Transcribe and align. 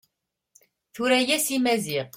Tura-yas 0.93 1.47
i 1.55 1.57
Maziɣ. 1.63 2.07